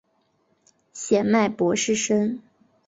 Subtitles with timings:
[0.93, 2.39] 显脉柏氏参